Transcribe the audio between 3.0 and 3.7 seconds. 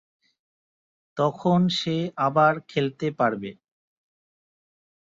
পারবে।